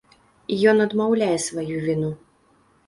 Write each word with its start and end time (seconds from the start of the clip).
Ён 0.71 0.77
адмаўляе 0.87 1.37
сваю 1.47 1.75
віну. 1.89 2.11